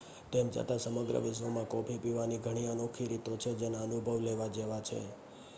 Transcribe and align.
તેમ 0.31 0.47
છતાં 0.49 0.79
સમગ્ર 0.79 1.17
વિશ્વમાં 1.19 1.67
કૉફી 1.67 1.97
પીવાની 1.97 2.37
ઘણી 2.37 2.67
અનોખી 2.67 3.07
રીતો 3.07 3.31
છે 3.37 3.51
જેના 3.55 3.81
અનુભવ 3.81 4.17
લેવા 4.21 4.47
જેવા 4.49 4.81
છે 4.81 4.99